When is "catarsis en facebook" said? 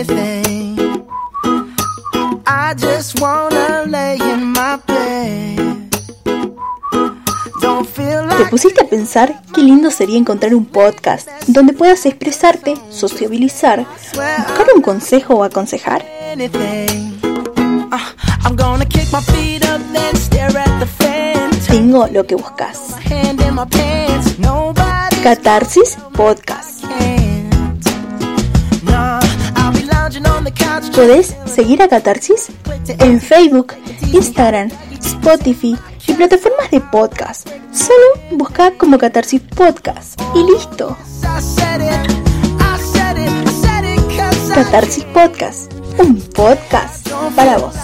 31.88-33.74